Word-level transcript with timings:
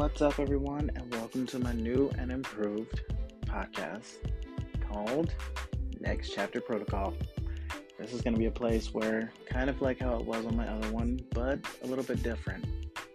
What's 0.00 0.22
up, 0.22 0.40
everyone, 0.40 0.90
and 0.96 1.12
welcome 1.12 1.44
to 1.48 1.58
my 1.58 1.74
new 1.74 2.10
and 2.16 2.32
improved 2.32 3.02
podcast 3.44 4.14
called 4.88 5.34
Next 6.00 6.30
Chapter 6.30 6.58
Protocol. 6.62 7.12
This 7.98 8.14
is 8.14 8.22
going 8.22 8.32
to 8.32 8.38
be 8.38 8.46
a 8.46 8.50
place 8.50 8.94
where, 8.94 9.30
kind 9.44 9.68
of 9.68 9.82
like 9.82 10.00
how 10.00 10.16
it 10.16 10.24
was 10.24 10.46
on 10.46 10.56
my 10.56 10.66
other 10.66 10.90
one, 10.90 11.20
but 11.34 11.58
a 11.82 11.86
little 11.86 12.02
bit 12.02 12.22
different. 12.22 12.64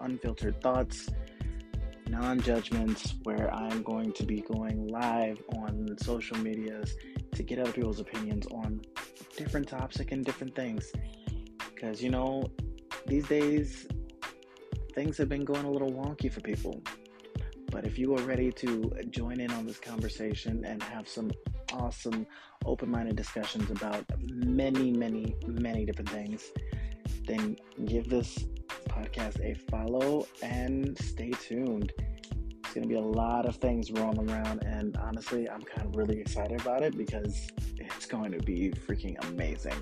Unfiltered 0.00 0.62
thoughts, 0.62 1.10
non 2.08 2.40
judgments, 2.40 3.12
where 3.24 3.54
I'm 3.54 3.82
going 3.82 4.14
to 4.14 4.24
be 4.24 4.40
going 4.40 4.88
live 4.88 5.38
on 5.58 5.94
social 6.00 6.38
medias 6.38 6.96
to 7.34 7.42
get 7.42 7.58
other 7.58 7.72
people's 7.72 8.00
opinions 8.00 8.46
on 8.46 8.80
different 9.36 9.68
topics 9.68 10.00
and 10.10 10.24
different 10.24 10.56
things. 10.56 10.90
Because, 11.74 12.02
you 12.02 12.08
know, 12.08 12.50
these 13.06 13.28
days 13.28 13.86
things 14.90 15.16
have 15.18 15.28
been 15.28 15.44
going 15.44 15.64
a 15.64 15.70
little 15.70 15.92
wonky 15.92 16.32
for 16.32 16.40
people. 16.40 16.82
But 17.70 17.84
if 17.84 17.98
you 17.98 18.16
are 18.16 18.22
ready 18.22 18.50
to 18.52 18.92
join 19.10 19.40
in 19.40 19.50
on 19.52 19.66
this 19.66 19.78
conversation 19.78 20.64
and 20.64 20.82
have 20.82 21.08
some 21.08 21.30
awesome, 21.72 22.26
open 22.64 22.90
minded 22.90 23.16
discussions 23.16 23.70
about 23.70 24.04
many, 24.28 24.90
many, 24.90 25.36
many 25.46 25.84
different 25.84 26.10
things, 26.10 26.50
then 27.26 27.56
give 27.84 28.08
this 28.08 28.44
podcast 28.88 29.40
a 29.40 29.54
follow 29.70 30.26
and 30.42 30.98
stay 30.98 31.30
tuned. 31.30 31.92
It's 32.64 32.74
going 32.74 32.82
to 32.82 32.88
be 32.88 32.96
a 32.96 33.00
lot 33.00 33.46
of 33.46 33.56
things 33.56 33.90
rolling 33.90 34.30
around, 34.30 34.64
and 34.64 34.96
honestly, 34.96 35.48
I'm 35.48 35.62
kind 35.62 35.88
of 35.88 35.96
really 35.96 36.20
excited 36.20 36.60
about 36.60 36.82
it 36.82 36.96
because 36.96 37.48
it's 37.78 38.06
going 38.06 38.32
to 38.32 38.38
be 38.38 38.70
freaking 38.70 39.16
amazing. 39.28 39.74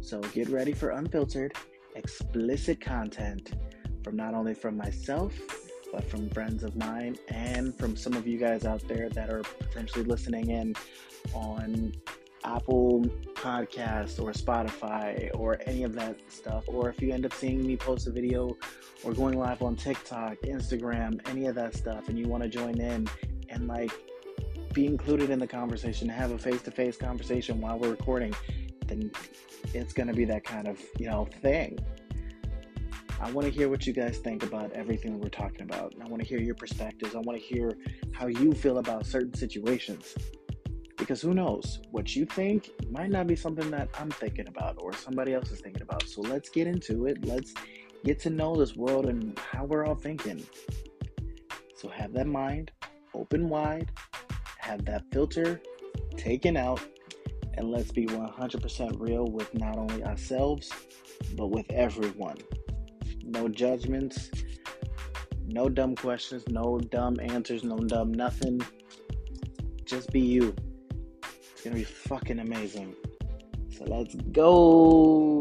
So 0.00 0.20
get 0.20 0.48
ready 0.48 0.72
for 0.72 0.90
unfiltered, 0.90 1.54
explicit 1.96 2.80
content 2.80 3.52
from 4.02 4.16
not 4.16 4.34
only 4.34 4.54
from 4.54 4.76
myself, 4.76 5.32
but 5.92 6.08
from 6.08 6.28
friends 6.30 6.62
of 6.62 6.76
mine 6.76 7.16
and 7.28 7.76
from 7.76 7.96
some 7.96 8.14
of 8.14 8.26
you 8.26 8.38
guys 8.38 8.64
out 8.64 8.86
there 8.86 9.08
that 9.10 9.30
are 9.30 9.42
potentially 9.42 10.04
listening 10.04 10.50
in 10.50 10.74
on 11.34 11.92
Apple 12.44 13.04
Podcasts 13.34 14.20
or 14.20 14.32
Spotify 14.32 15.30
or 15.34 15.58
any 15.66 15.82
of 15.82 15.94
that 15.94 16.16
stuff. 16.28 16.64
Or 16.68 16.88
if 16.88 17.02
you 17.02 17.12
end 17.12 17.26
up 17.26 17.34
seeing 17.34 17.66
me 17.66 17.76
post 17.76 18.06
a 18.06 18.10
video 18.10 18.56
or 19.04 19.12
going 19.12 19.38
live 19.38 19.62
on 19.62 19.76
TikTok, 19.76 20.36
Instagram, 20.44 21.20
any 21.28 21.46
of 21.46 21.54
that 21.56 21.74
stuff, 21.74 22.08
and 22.08 22.18
you 22.18 22.26
want 22.28 22.42
to 22.42 22.48
join 22.48 22.80
in 22.80 23.08
and 23.48 23.66
like 23.66 23.92
be 24.72 24.86
included 24.86 25.30
in 25.30 25.38
the 25.38 25.46
conversation, 25.46 26.08
have 26.08 26.30
a 26.30 26.38
face 26.38 26.62
to 26.62 26.70
face 26.70 26.96
conversation 26.96 27.60
while 27.60 27.78
we're 27.78 27.90
recording, 27.90 28.34
then 28.86 29.10
it's 29.74 29.92
going 29.92 30.08
to 30.08 30.14
be 30.14 30.24
that 30.24 30.44
kind 30.44 30.68
of, 30.68 30.80
you 30.98 31.06
know, 31.06 31.26
thing. 31.42 31.78
I 33.22 33.30
want 33.32 33.46
to 33.46 33.52
hear 33.52 33.68
what 33.68 33.86
you 33.86 33.92
guys 33.92 34.16
think 34.16 34.42
about 34.42 34.72
everything 34.72 35.12
that 35.12 35.18
we're 35.18 35.28
talking 35.28 35.60
about. 35.60 35.94
I 36.02 36.08
want 36.08 36.22
to 36.22 36.28
hear 36.28 36.40
your 36.40 36.54
perspectives. 36.54 37.14
I 37.14 37.18
want 37.18 37.38
to 37.38 37.44
hear 37.44 37.76
how 38.12 38.28
you 38.28 38.52
feel 38.52 38.78
about 38.78 39.04
certain 39.04 39.34
situations. 39.34 40.14
Because 40.96 41.20
who 41.20 41.34
knows, 41.34 41.80
what 41.90 42.16
you 42.16 42.24
think 42.24 42.70
might 42.90 43.10
not 43.10 43.26
be 43.26 43.36
something 43.36 43.70
that 43.72 43.90
I'm 43.98 44.10
thinking 44.10 44.48
about 44.48 44.76
or 44.80 44.94
somebody 44.94 45.34
else 45.34 45.50
is 45.50 45.60
thinking 45.60 45.82
about. 45.82 46.08
So 46.08 46.22
let's 46.22 46.48
get 46.48 46.66
into 46.66 47.04
it. 47.06 47.22
Let's 47.26 47.52
get 48.04 48.18
to 48.20 48.30
know 48.30 48.56
this 48.56 48.74
world 48.74 49.04
and 49.04 49.38
how 49.38 49.66
we're 49.66 49.84
all 49.84 49.94
thinking. 49.94 50.42
So 51.76 51.88
have 51.88 52.14
that 52.14 52.26
mind 52.26 52.70
open 53.12 53.50
wide, 53.50 53.90
have 54.58 54.86
that 54.86 55.04
filter 55.12 55.60
taken 56.16 56.56
out, 56.56 56.80
and 57.54 57.70
let's 57.70 57.92
be 57.92 58.06
100% 58.06 58.98
real 58.98 59.26
with 59.26 59.52
not 59.52 59.76
only 59.76 60.04
ourselves, 60.04 60.70
but 61.36 61.48
with 61.48 61.70
everyone 61.70 62.38
no 63.24 63.48
judgments, 63.48 64.30
no 65.46 65.68
dumb 65.68 65.96
questions, 65.96 66.44
no 66.48 66.78
dumb 66.78 67.18
answers, 67.20 67.64
no 67.64 67.78
dumb 67.78 68.12
nothing. 68.12 68.60
Just 69.84 70.12
be 70.12 70.20
you. 70.20 70.54
It's 71.52 71.62
gonna 71.62 71.76
be 71.76 71.84
fucking 71.84 72.38
amazing. 72.38 72.94
So 73.76 73.84
let's 73.84 74.14
go. 74.32 75.39